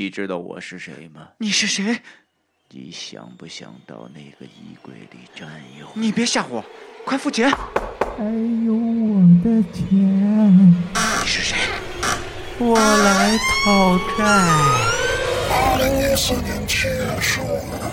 [0.00, 1.28] 你知道我是谁吗？
[1.36, 2.00] 你是谁？
[2.70, 5.46] 你想不想到那个衣柜里占
[5.78, 5.86] 有？
[5.92, 6.64] 你别吓我，
[7.04, 7.50] 快付钱！
[7.50, 8.24] 还
[8.64, 11.54] 有我的钱，你是谁？
[12.58, 14.24] 我来讨债。
[15.50, 17.84] 二零一四年七月十五日，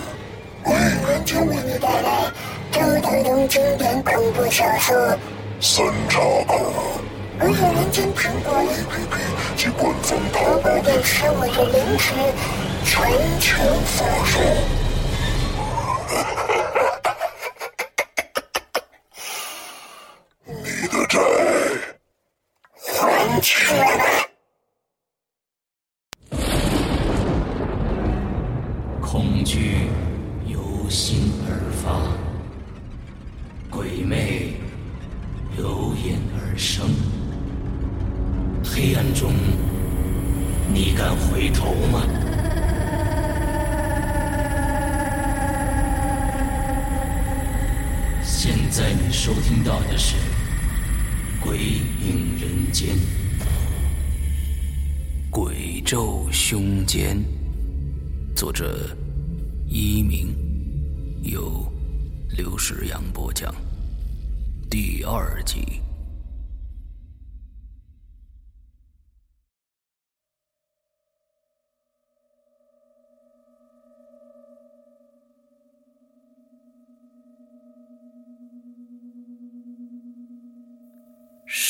[0.62, 2.32] 鬼影人间为你带来
[2.72, 4.96] 周等等经典恐怖小说
[5.60, 7.02] 《三岔口》。
[7.38, 9.16] 鬼影人间苹果 APP
[9.56, 12.12] 及官方淘宝店十五日零食
[12.84, 12.98] 全
[13.38, 14.40] 球发售。
[20.46, 21.20] 你的债
[22.74, 24.26] 还清了。
[29.00, 29.86] 恐惧
[30.46, 31.48] 由心而
[31.84, 32.02] 发，
[33.70, 34.54] 鬼魅
[35.56, 37.07] 由眼而生。
[38.80, 39.32] 黑暗中，
[40.72, 42.06] 你敢回头吗？
[48.22, 50.14] 现在你收听到的是
[51.44, 52.94] 《鬼影人间》，
[55.28, 57.20] 鬼咒凶间。
[58.36, 58.96] 作者：
[59.66, 60.32] 一鸣，
[61.24, 61.66] 由
[62.36, 63.52] 刘世阳播讲。
[64.70, 65.82] 第二集。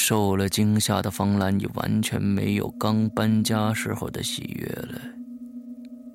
[0.09, 4.99] 受了惊吓的方兰已完全没有刚搬家时候的喜悦了。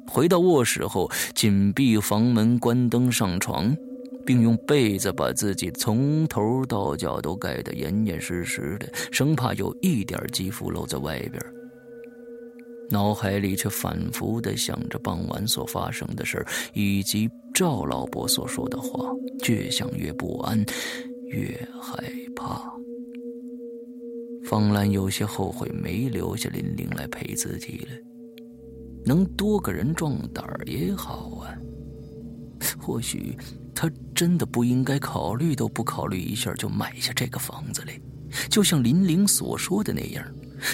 [0.08, 3.78] 回到卧室后，紧闭房门，关灯，上床，
[4.26, 11.40] 并用被子把自己从头到脚都盖得严严实实的，生怕有一点肌肤露在外边。
[12.90, 19.08] 脑海里却反复的想着傍晚所发生的事以及赵老伯所说的话，
[19.48, 20.66] 越想越不安，
[21.28, 21.46] 越
[21.80, 22.04] 害
[22.36, 22.74] 怕。
[24.54, 27.98] 方兰有些后悔没留下林玲来陪自己了。
[29.04, 31.58] 能多个人壮胆儿也好啊。
[32.80, 33.36] 或许
[33.74, 38.00] 他真的不应该考虑都不考虑一下就买下这个房子嘞。
[38.48, 40.24] 就像林玲所说的那样，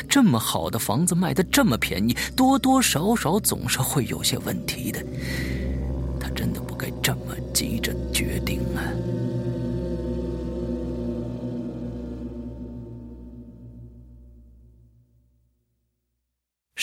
[0.10, 5.02] 这么好的房子卖的这么便宜，多多少少总是会有些问题的。
[6.20, 7.89] 他真的不该这么急着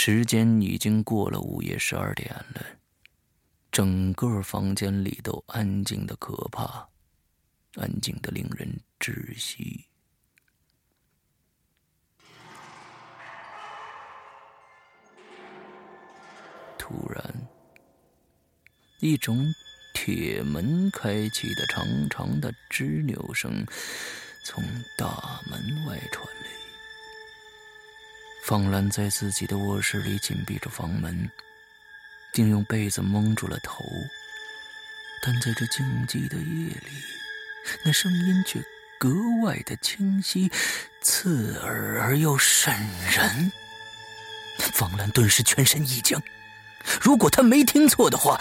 [0.08, 2.64] 时间已经过了午夜十二点了，
[3.72, 6.88] 整个房间里都安静的可怕，
[7.74, 9.84] 安静的令人窒息。
[16.78, 17.48] 突然，
[19.00, 19.36] 一种
[19.92, 23.66] 铁门开启的长长的吱扭声
[24.44, 24.62] 从
[24.96, 26.65] 大门外传来。
[28.46, 31.28] 方兰在自己的卧室里紧闭着房门，
[32.32, 33.84] 竟用被子蒙住了头。
[35.20, 36.92] 但在这静寂的夜里，
[37.84, 38.62] 那声音却
[39.00, 39.10] 格
[39.42, 40.48] 外的清晰、
[41.00, 42.72] 刺耳而又渗
[43.10, 43.50] 人。
[44.58, 46.22] 方兰顿时全身一僵。
[47.00, 48.40] 如果他没听错的话，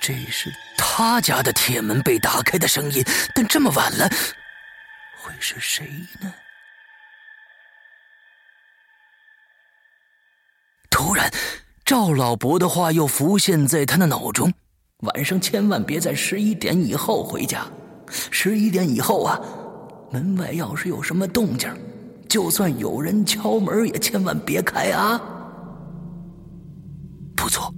[0.00, 3.04] 这是他家的铁门被打开的声音。
[3.34, 4.08] 但这么晚了，
[5.16, 6.32] 会是谁呢？
[11.02, 11.28] 突然，
[11.84, 14.52] 赵老伯的话又浮现在他的脑中：
[14.98, 17.66] 晚上千万别在十一点以后回家。
[18.30, 19.40] 十一点以后啊，
[20.12, 21.68] 门外要是有什么动静，
[22.28, 25.20] 就算有人敲门，也千万别开啊！
[27.34, 27.74] 不错，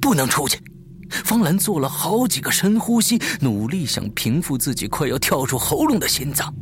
[0.00, 0.62] 不能出去。
[1.10, 6.54] 方兰做了好几个深呼吸，努力想平复自己快要跳出喉咙的心脏。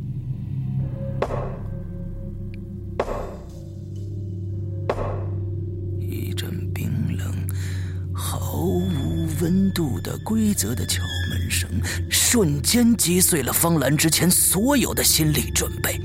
[9.43, 11.69] 温度的规则的敲门声，
[12.09, 15.99] 瞬间击碎了方兰之前所有的心理准备。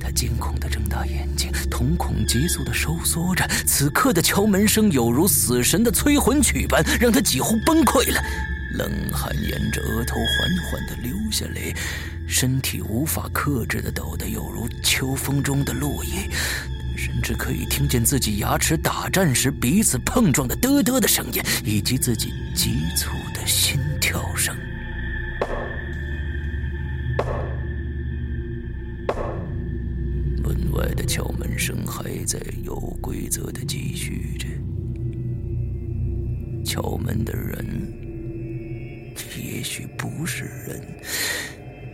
[0.00, 3.48] 他惊恐的睁大眼睛，瞳孔急速的收缩着。
[3.64, 8.20] 此刻的敲门声有如死神的催魂曲般，让他几乎崩溃了。
[8.76, 11.72] 冷汗沿着额头缓缓的流下来，
[12.26, 16.28] 身体无法克制的抖得有如秋风中的落叶，
[16.96, 24.54] 甚至可以听见自己牙齿打战时彼此碰撞的嘚嘚的声音，以及自己急促的心跳声。
[30.42, 34.46] 门外的敲门声还在有规则的继续着，
[36.64, 37.66] 敲门的人，
[39.36, 40.80] 也许不是人，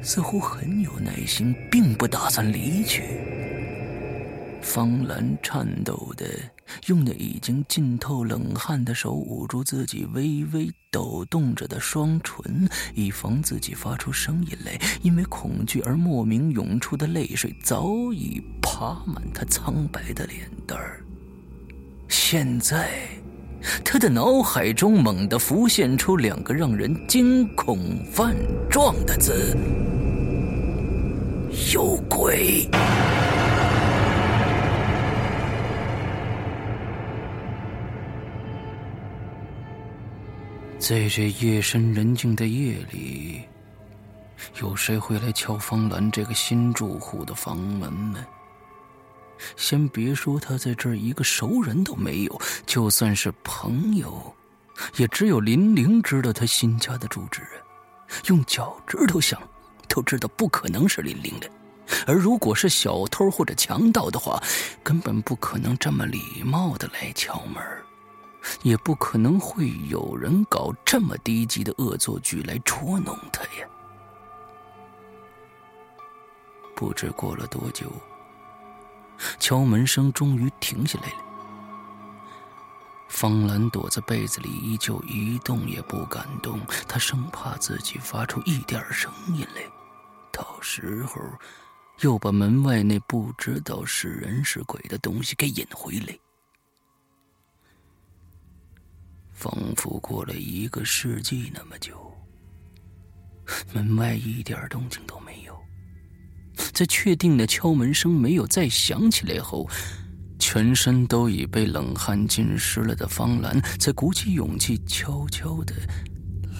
[0.02, 3.02] 似乎很有耐心，并不打算离去。
[4.72, 6.25] 方兰颤抖的
[6.87, 14.78] 用那已经浸透冷汗的手捂住自己微微抖动着的双唇，以防自己发出声音来。
[15.02, 21.00] 因为恐惧而莫名涌出的泪水早已爬满他苍白的脸蛋儿。
[22.06, 22.88] 现在，
[23.84, 27.81] 他的脑海中猛地浮现出两个让人惊恐
[28.16, 28.32] 万
[28.70, 29.56] 状的字：
[31.75, 32.70] 有鬼。
[40.80, 43.42] 在这夜深人静的夜里，
[44.62, 48.24] 有谁会来敲方兰这个新住户的房门呢？
[49.56, 54.34] 先别说他在这儿一个熟人都没有，就算是朋友，
[54.96, 57.42] 也只有林玲知道他新家的住址。
[58.28, 59.38] 用脚趾头想，
[59.86, 61.50] 都知道不可能是林玲的。
[62.06, 64.42] 而如果是小偷或者强盗的话，
[64.82, 67.62] 根本不可能这么礼貌的来敲门。
[68.62, 73.69] 也不可能会有人搞这么低级的恶作剧来捉弄他呀！
[76.75, 77.92] 不知过了多久，
[79.38, 81.25] 敲门声终于停下来了。
[83.08, 86.60] 方兰躲在被子里，依旧一动也不敢动。
[86.88, 89.62] 她生怕自己发出一点声音来，
[90.32, 91.20] 到时候
[92.00, 96.16] 又把门外那不知道是人是鬼的东西给引回来。
[99.40, 101.94] 仿佛过了一个世纪那么久，
[103.72, 105.58] 门外一点动静都没有。
[106.75, 109.66] 在确定的敲门声没有再响起来后，
[110.38, 115.75] 全身都已被冷汗浸湿了的方兰，才鼓起勇气，悄悄的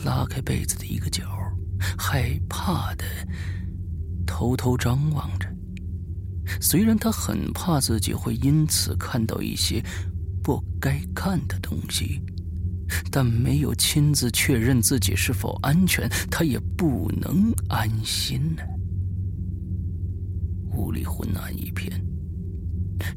[0.03, 1.23] 拉开被子的一个角，
[1.99, 3.05] 害怕的
[4.27, 5.47] 偷偷张望着。
[6.63, 9.85] 虽然他很怕自己会因此看到一些
[10.43, 12.23] 不该看的东西。
[13.11, 18.63] 但没有亲自确认自己是否安全，他也不能安心呢。
[20.73, 21.93] 屋里昏暗一片，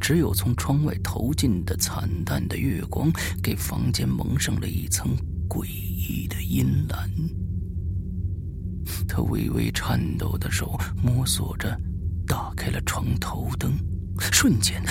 [0.01, 3.11] 只有从窗外投进的惨淡的月光，
[3.41, 5.15] 给房间蒙上了一层
[5.47, 7.09] 诡异的阴蓝。
[9.07, 11.79] 他微微颤抖的手摸索着
[12.27, 13.71] 打开了床头灯，
[14.19, 14.81] 瞬间，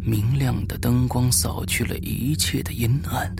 [0.00, 3.32] 明亮的灯光扫去了一切的阴暗。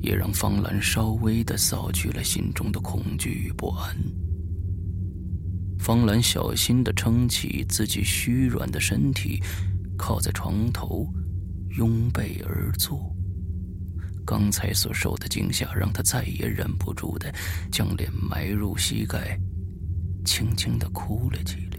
[0.00, 3.96] 也让方兰稍微的扫去了心中的恐惧与不安。
[5.78, 9.42] 方兰小心的撑起自己虚软的身体，
[9.96, 11.06] 靠在床头，
[11.76, 13.14] 拥背而坐。
[14.26, 17.32] 刚才所受的惊吓，让她再也忍不住的
[17.70, 19.40] 将脸埋入膝盖，
[20.24, 21.78] 轻轻的哭了起来。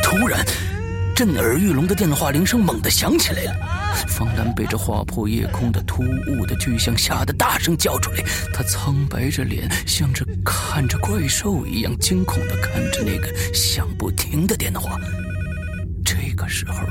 [0.03, 0.45] 突然，
[1.17, 3.55] 震耳欲聋的电话铃声猛地响起来了。
[4.09, 8.23] 方兰被这划破夜空的突兀的巨响吓得大声叫出来，
[8.53, 14.99] 他苍白着脸，像是看着怪兽一样惊恐的看着那个响不停的电话。
[16.05, 16.87] 这个时候，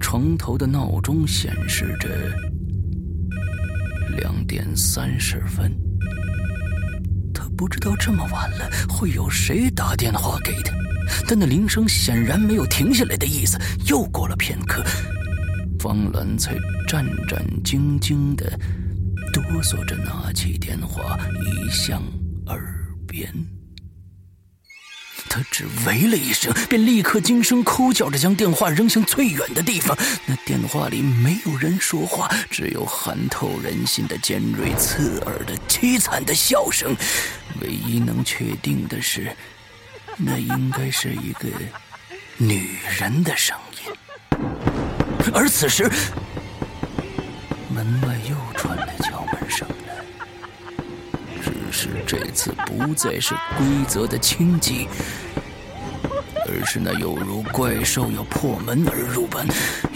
[0.00, 2.08] 床头的闹钟显示着
[4.16, 5.85] 两点三十分。
[7.56, 10.72] 不知道这么晚了会有谁打电话给他，
[11.26, 13.58] 但那铃声显然没有停下来的意思。
[13.88, 14.84] 又过了片刻，
[15.78, 16.54] 方兰才
[16.86, 18.58] 战战兢兢的
[19.32, 22.02] 哆嗦着拿起电话，移向
[22.46, 22.60] 耳
[23.06, 23.32] 边。
[25.36, 29.94] 他只喂了一声，便立刻惊声哭叫着将电话扔向最远的地方。
[30.24, 36.96] 那电话里没有人说话，只有寒透人心的尖锐刺耳的凄惨的笑声。
[37.60, 39.30] 唯一能确定的是，
[40.16, 41.48] 那应该是一个
[42.38, 43.92] 女人的声音。
[45.34, 45.84] 而此时，
[47.68, 49.68] 门外又传来敲门声，
[51.44, 54.88] 只是这次不再是规则的轻击。
[56.58, 59.46] 只是那有如怪兽要破门而入般，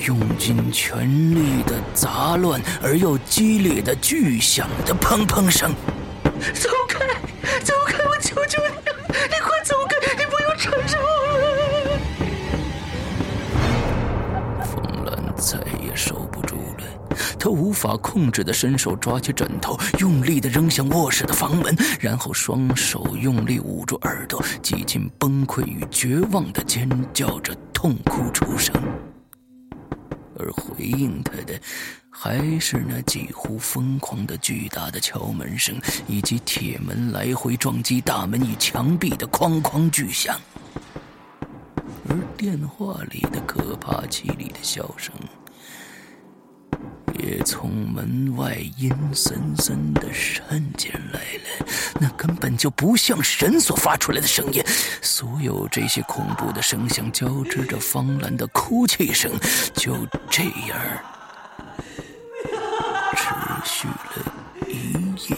[0.06, 5.74] 用尽全力的杂乱而又激烈的巨响的砰砰声。
[6.52, 7.06] 走开，
[7.64, 8.04] 走开！
[8.04, 8.89] 我求求你
[17.80, 17.90] 法。
[17.90, 28.72] 法控制的伸手抓起枕头，用力的扔向卧室的房门，然后双手用力捂住耳朵，几近崩溃与绝望的尖叫着，痛哭出声。
[30.38, 31.60] 而回应他的，
[32.08, 35.74] 还是那几乎疯狂的巨大的敲门声，
[36.06, 40.40] 以及铁门来回撞击大门与墙壁的哐哐巨响。
[42.08, 45.12] 而电话里的可怕凄厉的笑声，
[47.30, 51.66] 也从门外阴森森的渗进来了。
[52.00, 54.60] 那根本就不像神所发出来的声音。
[55.00, 59.30] 所有这些恐怖的声响交织着方兰的哭泣声，
[59.74, 59.94] 就
[60.28, 60.76] 这样
[63.14, 63.28] 持
[63.64, 63.94] 续了
[64.66, 64.92] 一
[65.28, 65.36] 夜。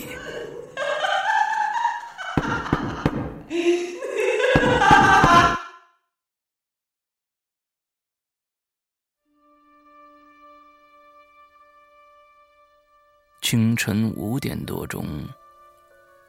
[13.53, 15.05] 清晨五点多钟，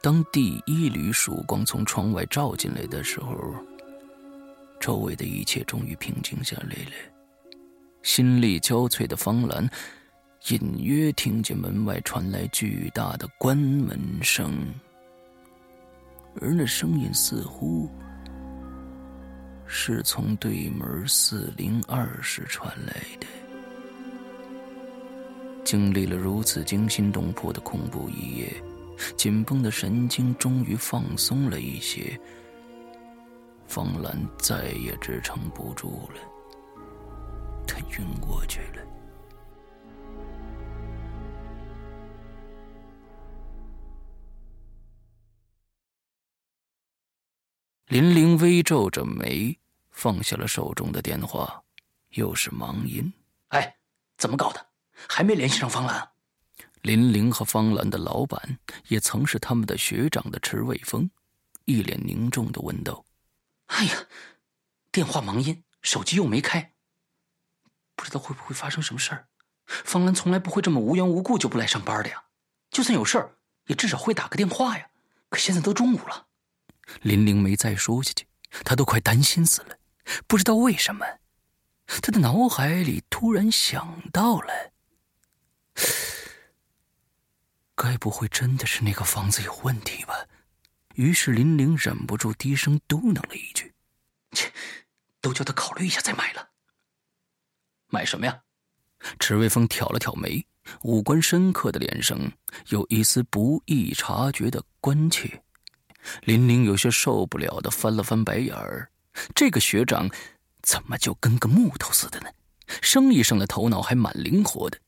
[0.02, 3.34] 当第一缕曙光从窗外照进来的时候，
[4.78, 6.92] 周围的一切终于平静下来了。
[8.02, 9.66] 心力交瘁的方兰
[10.48, 14.52] 隐约听见门外传来巨大的关门声，
[16.42, 17.88] 而那声音似乎
[19.64, 23.26] 是从对门四零二室传来的。
[25.64, 28.62] 经历了如此惊心动魄的恐怖一夜，
[29.16, 32.20] 紧绷的神经终于放松了一些。
[33.66, 36.20] 方兰再也支撑不住了，
[37.66, 38.82] 他晕过去了。
[47.88, 49.58] 林玲微皱着眉，
[49.90, 51.62] 放下了手中的电话，
[52.10, 53.12] 又是忙音
[53.48, 53.76] ：“哎，
[54.18, 54.66] 怎么搞的？”
[55.08, 56.10] 还没联系上方兰，
[56.82, 58.58] 林玲和方兰的老板
[58.88, 61.10] 也曾是他们的学长的池卫峰，
[61.64, 63.04] 一脸凝重的问道
[63.66, 64.06] ：“哎呀，
[64.92, 66.72] 电话忙音，手机又没开，
[67.94, 69.28] 不知道会不会发生什么事儿？
[69.66, 72.24] 方兰从来不会这么无缘无故就不来上班的呀，
[72.70, 74.88] 就算有事儿，也至少会打个电话呀。
[75.30, 76.26] 可现在都中午了。”
[77.00, 78.26] 林玲没再说下去，
[78.62, 79.78] 她都快担心死了，
[80.26, 81.06] 不知道为什么，
[81.86, 84.73] 她的脑海里突然想到了。
[87.74, 90.14] 该不会真的是那个房子有问题吧？
[90.94, 93.74] 于是林玲忍不住低声嘟囔了一句
[94.30, 94.52] ：“切，
[95.20, 96.50] 都叫他考虑一下再买了。
[97.88, 98.40] 买什么呀？”
[99.18, 100.46] 池卫峰挑了挑眉，
[100.82, 102.18] 五官深刻的脸上
[102.68, 105.42] 有一丝不易察觉的关切。
[106.22, 108.88] 林玲有些受不了的翻了翻白眼儿
[109.34, 110.08] ：“这个学长
[110.62, 112.28] 怎么就跟个木头似的呢？
[112.80, 114.78] 生意上的头脑还蛮灵活的。”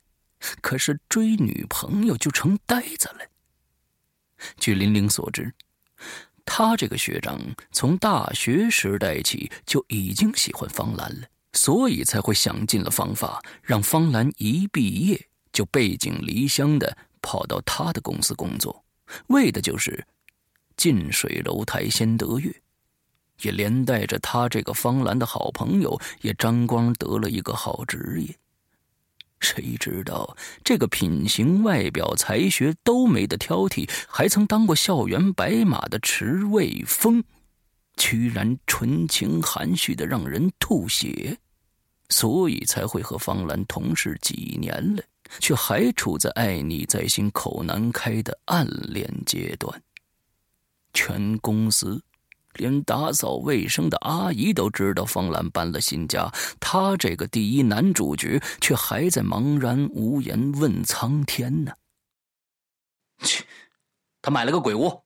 [0.61, 3.21] 可是追女朋友就成呆子了。
[4.59, 5.53] 据林玲所知，
[6.45, 7.41] 他这个学长
[7.73, 18.85] 从大学时代起就已经喜欢方兰了，所以才会想尽了方法让方兰一毕业就背井离乡的跑到他的公司工作，
[19.29, 20.07] 为的就是
[20.77, 22.55] 近水楼台先得月，
[23.41, 28.37] 也连带着他这个方兰的好朋友也沾光得了一个好职业。
[29.41, 37.23] 谁知道这个品行、外表、才学都没得挑剔，还曾当过校园白马的池卫峰，
[37.97, 41.37] 居然纯情含蓄的让人吐血，
[42.09, 45.03] 所以才会和方兰同事几年了，
[45.39, 49.83] 却还处在爱你在心、口难开的暗恋阶段。
[50.95, 52.03] 全公司。
[52.57, 61.73] 连打扫卫生的阿姨都知道方兰搬了新家，他这个第一男主角却还在茫然无言问苍天呢。
[63.21, 63.45] 切，
[64.21, 65.03] 他买了个鬼屋。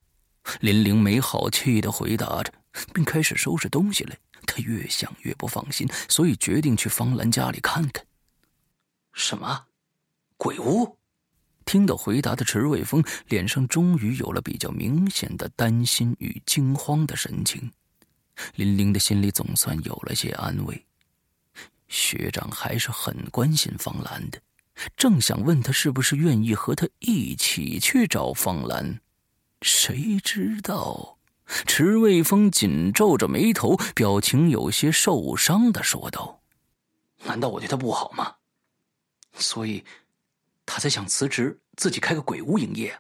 [0.61, 2.53] 林玲没好气的回答着，
[2.95, 4.17] 并开始收拾东西来。
[4.47, 8.05] 他越想越不放心，所以决定去方兰家里看看。
[9.13, 9.67] 什么？
[10.37, 10.97] 鬼屋？
[11.71, 17.71] 听到回答的池卫峰脸上终于有了比较明显的担心与惊慌的神情，
[18.57, 20.85] 林玲的心里总算有了些安慰。
[21.87, 24.41] 学长还是很关心方兰的，
[24.97, 29.01] 正想问他是不是愿意和他一起去找方兰，
[29.63, 31.19] 谁知道
[31.67, 36.41] 池卫峰紧皱着眉头，表情有些受伤的说道
[37.27, 38.35] ：“难道我对他不好吗？
[39.37, 39.85] 所以。”
[40.73, 42.97] 他才想辞职，自己开个鬼屋营业。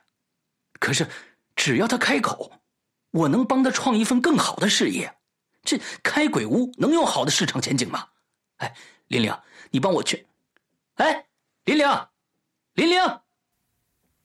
[0.80, 1.08] 可是，
[1.54, 2.50] 只要他开口，
[3.12, 5.14] 我能帮他创一份更好的事业。
[5.62, 8.08] 这开鬼屋能有好的市场前景吗？
[8.56, 8.74] 哎，
[9.06, 9.32] 林玲，
[9.70, 10.26] 你帮我去。
[10.94, 11.24] 哎，
[11.66, 11.86] 林玲，
[12.74, 13.20] 林玲！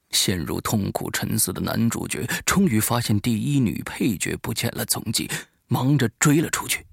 [0.10, 5.30] 陷入痛苦沉思的男主角终于发现第一女配角不见了踪迹，
[5.68, 6.84] 忙着追了出去。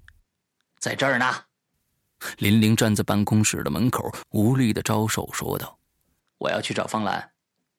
[0.77, 1.45] 在这儿呢。
[2.37, 5.75] 林玲站在办公室的门口，无力的招手说道
[6.43, 7.31] ：“我要去找方兰，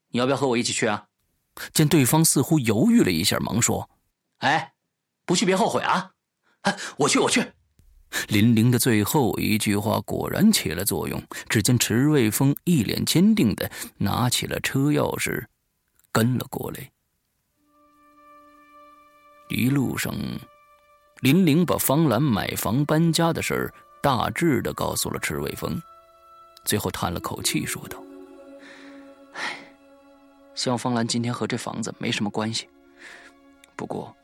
[0.09, 1.07] 你要不要和我一起去啊？”
[1.73, 3.89] 见对方似乎犹豫了一下，忙说
[4.39, 4.73] ：“哎，
[5.25, 6.13] 不去别后悔啊！
[6.63, 7.53] 哎，我去，我去。”
[8.29, 11.21] 林玲的最后一句话果然起了作用。
[11.49, 15.47] 只见池卫峰一脸坚定的拿起了车钥匙，
[16.11, 16.91] 跟了过来。
[19.49, 20.15] 一路上，
[21.21, 25.81] 林玲把方兰买房搬家的事儿大致的告诉了池卫峰，
[26.65, 28.03] 最后叹了口气说道
[29.35, 29.57] ：“唉，
[30.55, 32.69] 希望方兰今天和这房子没什么关系。
[33.77, 34.15] 不过，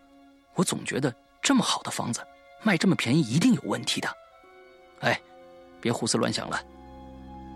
[0.55, 2.21] 我总觉得这么好的房子……”
[2.63, 4.09] 卖这么便宜，一定有问题的。
[4.99, 5.19] 哎，
[5.81, 6.63] 别胡思乱想了。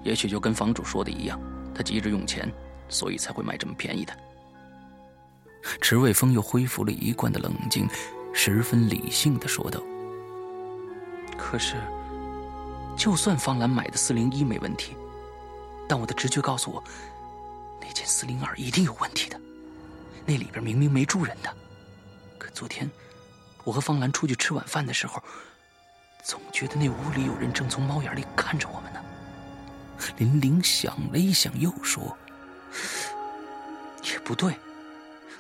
[0.02, 1.38] 也许就跟房主说的一样，
[1.75, 2.50] 他急着用钱，
[2.88, 4.16] 所以才会卖这么便宜的。
[5.82, 7.87] 池卫峰又恢复了一贯的冷静，
[8.32, 9.78] 十分理性的说道
[11.37, 11.76] ：“可是，
[12.96, 14.96] 就算方兰买的四零一没问题，
[15.87, 16.82] 但我的直觉告诉我，
[17.80, 19.40] 那间四零二一定有问题的。
[20.26, 21.54] 那里边明明没住人的，
[22.38, 22.90] 可昨天……”
[23.64, 25.22] 我和方兰出去吃晚饭的时候，
[26.22, 29.02] 总觉得那屋里有人正从猫眼里看着我们呢。
[30.18, 32.14] 林玲想了一想，又说
[34.04, 34.54] ：“也不对，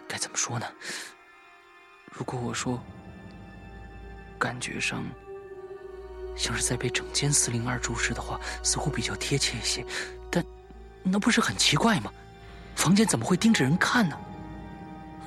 [0.08, 0.66] 该怎么说呢？
[2.12, 2.82] 如果我说，
[4.38, 5.04] 感觉上
[6.34, 9.84] 像是在被整间四零二注视的话，似乎比较贴切一些。
[10.30, 10.42] 但
[11.02, 12.10] 那不是很奇怪吗？
[12.74, 14.16] 房间怎么会盯着人看呢？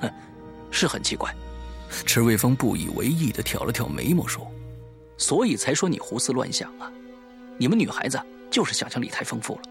[0.01, 0.11] 哼，
[0.71, 1.33] 是很奇怪。”
[2.05, 4.45] 池卫峰不以为意的挑了挑眉毛，说
[5.17, 6.91] ：“所以才说你胡思乱想啊！
[7.57, 9.61] 你们女孩子就是想象力太丰富了。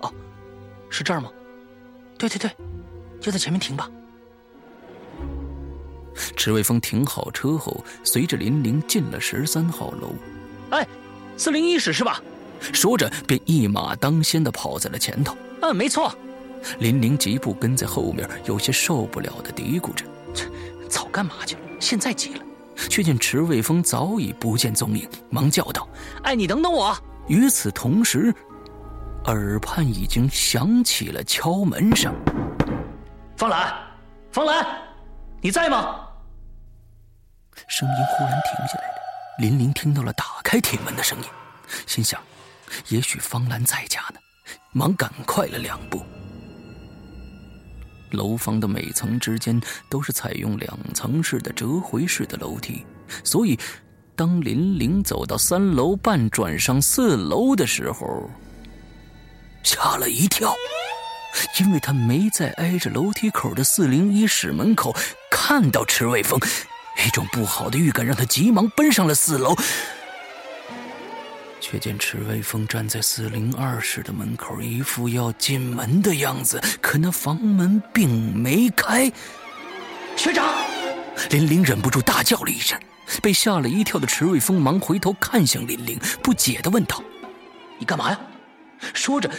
[0.00, 0.14] 哦，
[0.88, 1.30] 是这儿吗？
[2.16, 2.50] 对对对，
[3.20, 3.90] 就在前面停吧。”
[6.36, 10.12] 池卫峰停好车后，随着林玲进了十三号楼。
[10.70, 10.88] 哎，
[11.36, 12.20] 四零一室是吧？
[12.60, 15.36] 说着便一马当先的跑在了前头。
[15.60, 16.12] 嗯，没错。
[16.78, 20.04] 林玲急步跟在后面，有些受不了的嘀咕着。
[20.88, 21.60] 早干嘛去了？
[21.80, 22.44] 现在急了，
[22.88, 25.88] 却见池卫峰早已不见踪影，忙叫道
[26.24, 26.96] ：“哎，你等等我！”
[27.28, 28.34] 与此同时，
[29.26, 32.14] 耳畔已经响起了敲门声。
[33.36, 33.74] 方兰，
[34.32, 34.66] 方兰，
[35.40, 36.00] 你在吗？
[37.68, 38.94] 声音忽然停下来了。
[39.40, 41.24] 林玲听到了打开铁门的声音，
[41.86, 42.20] 心想：
[42.88, 44.20] 也许方兰在家呢，
[44.72, 46.02] 忙赶快了两步。
[48.12, 52.84] 楼房的每层之间都是采用两层式的折回式的楼梯，
[53.24, 53.58] 所以
[54.16, 58.30] 当林玲走到三楼半转上四楼的时候，
[59.62, 60.54] 吓了一跳，
[61.60, 64.94] 因为他没在挨着楼梯口的四零一室门口
[65.30, 66.40] 看到池卫峰，
[67.06, 69.54] 一种不好的预感让他急忙奔上了四楼。
[71.70, 79.12] 却见池瑞峰站在四零二室的门口，一副要进门的样子，可那房门并没开。
[80.16, 80.46] 学长，
[81.28, 82.80] 林玲忍不住大叫了一声，
[83.20, 87.02] 被吓了一跳的池瑞峰忙回头看向林玲，不解的问道
[87.78, 88.18] ：“你干嘛呀？”
[88.94, 89.30] 说着，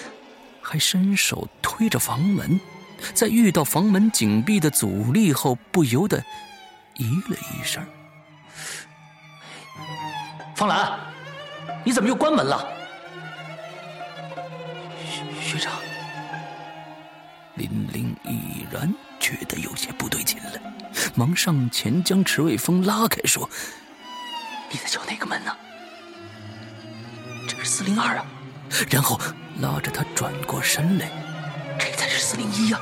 [0.61, 2.61] 还伸手推着房门，
[3.15, 6.23] 在遇到房门紧闭的阻力后，不由得
[6.97, 7.83] 咦了一声。
[10.55, 11.08] 方兰。
[11.83, 12.67] 你怎么又关门了，
[15.05, 15.73] 学学长？
[17.55, 20.51] 林玲已然觉得有些不对劲了，
[21.15, 23.49] 忙上前将池卫峰拉开，说
[24.71, 25.55] ：“你在敲哪个门呢？
[27.47, 28.25] 这是四零二啊！”
[28.89, 29.19] 然后
[29.59, 31.09] 拉着他转过身来
[31.79, 32.79] ：“这才是四零一呀！”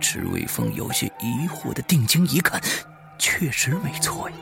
[0.00, 2.60] 池卫峰有些疑惑的定睛一看，
[3.18, 4.36] 确实没错呀。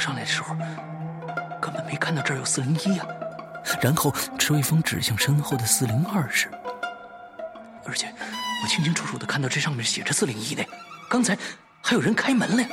[0.00, 0.56] 上来的时候，
[1.60, 3.06] 根本没看到这儿有四零一呀。
[3.80, 6.50] 然后池卫峰指向身后的四零二室，
[7.84, 8.12] 而且
[8.62, 10.64] 我清清楚楚的看到这上面写着四零一呢。
[11.08, 11.36] 刚才
[11.82, 12.64] 还有人开门了，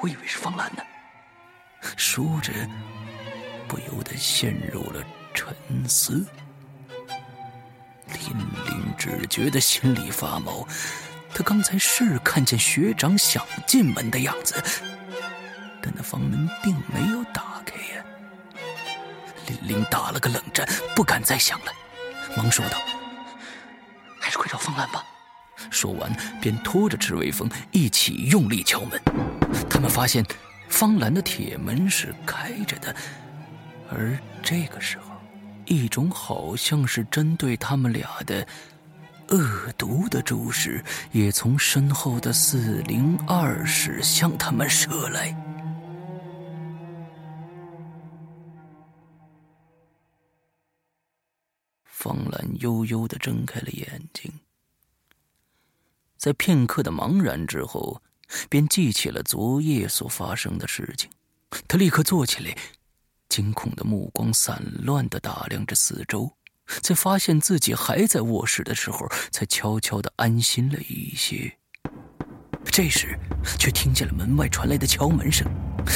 [0.00, 0.82] 我以为是方兰呢。
[1.96, 2.52] 说着，
[3.66, 5.02] 不由得陷入了
[5.34, 5.54] 沉
[5.88, 6.24] 思。
[8.06, 10.66] 林林只觉得心里发毛，
[11.34, 14.54] 他刚才是看见学长想进门的样子。
[15.88, 18.04] 但那房门并没有打开呀！
[19.46, 21.72] 林林打了个冷战，不敢再想了，
[22.36, 22.76] 忙说道
[24.20, 25.02] ：“还是快找方兰吧。”
[25.70, 29.00] 说完，便拖着池卫峰一起用力敲门。
[29.70, 30.22] 他们发现
[30.68, 32.94] 方兰的铁门是开着的，
[33.90, 35.04] 而这个时候，
[35.64, 38.46] 一种好像是针对他们俩的
[39.28, 45.34] 恶毒的注视，也从身后的四零二室向他们射来。
[51.98, 54.32] 方兰悠悠的睁开了眼睛，
[56.16, 58.00] 在片刻的茫然之后，
[58.48, 61.10] 便记起了昨夜所发生的事情。
[61.66, 62.56] 他立刻坐起来，
[63.28, 66.30] 惊恐的目光散乱的打量着四周，
[66.82, 71.58] 在发现自己还在卧室的时候，才悄悄的安心了一些。
[72.66, 73.18] 这时，
[73.58, 75.44] 却听见了门外传来的敲门声，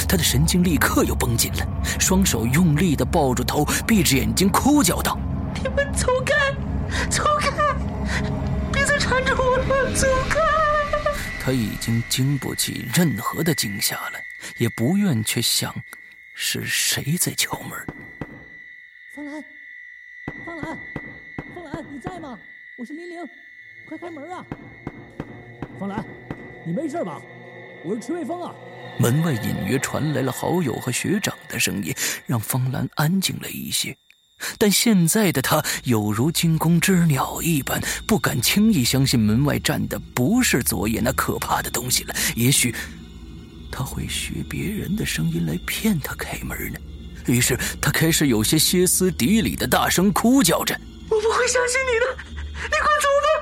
[0.08, 5.16] 他的神经立刻又绷紧了，双手用力的抱住头，闭着眼睛哭叫道。
[5.60, 6.52] 你们走开，
[7.08, 7.50] 走开！
[8.72, 10.40] 别再缠着我了，走开！
[11.40, 14.18] 他已经经不起任何的惊吓了，
[14.58, 15.74] 也不愿去想
[16.34, 17.70] 是谁在敲门。
[19.14, 19.44] 方兰，
[20.44, 20.78] 方兰，
[21.54, 22.38] 方兰，你在吗？
[22.78, 23.28] 我是林玲，
[23.88, 24.44] 快开门啊！
[25.78, 26.04] 方兰，
[26.64, 27.20] 你没事吧？
[27.84, 28.54] 我是池卫峰啊。
[28.98, 31.94] 门外隐约传来了好友和学长的声音，
[32.26, 33.96] 让方兰安静了一些。
[34.58, 42.14] 但现在的他有如惊弓之鸟一般，不敢轻易相信门外站的不是昨夜那可怕的东西了。
[42.34, 42.74] 也许
[43.70, 46.78] 他会学别人的声音来骗他开门呢。
[47.26, 50.78] 于是他开始有些歇斯底里的大声哭叫着
[51.08, 52.22] ：“我不会相信你的，
[52.64, 53.41] 你快走吧，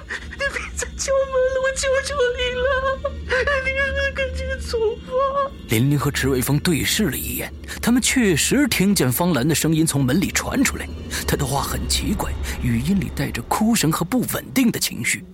[1.11, 2.67] 你别再敲门了，我求求你了，
[3.65, 3.71] 你
[4.15, 10.89] 赶紧走吧。”林林和池伟峰对视了一眼，他们确实听见方兰的声音从门里传出来。
[11.27, 15.25] 他的话很奇怪，语音里带着哭声和不稳定的情绪，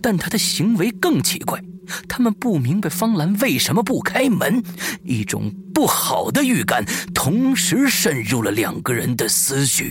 [0.00, 1.62] 但他的行为更奇怪。
[2.08, 4.62] 他们不明白方兰为什么不开门，
[5.02, 9.90] 一种不好的预感同时渗入了两个人的思绪。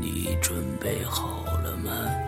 [0.00, 2.25] 你准备好了吗？